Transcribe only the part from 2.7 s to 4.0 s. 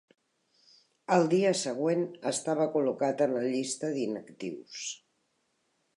col·locat en la llista